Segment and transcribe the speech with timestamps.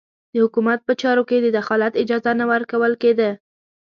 [0.33, 3.29] د حکومت په چارو کې د دخالت اجازه نه ورکول کېده.